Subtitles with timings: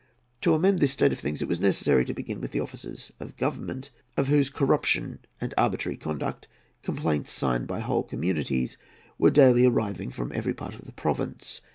[0.41, 3.37] To amend this state of things it was necessary to begin with the officers of
[3.37, 6.47] Government, of whose corruption and arbitrary conduct
[6.81, 8.79] complaints, signed by whole communities,
[9.19, 11.61] were daily arriving from every part of the province.